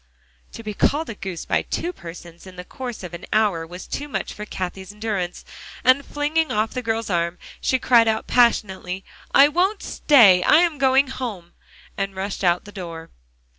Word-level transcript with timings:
To 0.53 0.63
be 0.63 0.73
called 0.73 1.11
a 1.11 1.13
goose 1.13 1.45
by 1.45 1.61
two 1.61 1.93
persons 1.93 2.47
in 2.47 2.55
the 2.55 2.63
course 2.65 3.03
of 3.03 3.13
an 3.13 3.27
hour 3.31 3.67
was 3.67 3.85
too 3.85 4.07
much 4.07 4.33
for 4.33 4.45
Cathie's 4.47 4.91
endurance, 4.91 5.45
and 5.83 6.03
flinging 6.03 6.51
off 6.51 6.71
the 6.73 6.81
girl's 6.81 7.11
arm, 7.11 7.37
she 7.61 7.77
cried 7.77 8.07
out 8.07 8.25
passionately, 8.25 9.05
"I 9.31 9.47
won't 9.47 9.83
stay; 9.83 10.43
I'm 10.43 10.79
going 10.79 11.09
home!" 11.09 11.53
and 11.97 12.15
rushed 12.15 12.43
out 12.43 12.65
the 12.65 12.71
door. 12.71 13.11